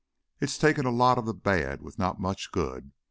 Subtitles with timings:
[0.39, 2.91] It's takin' a lot of the bad, with not much good.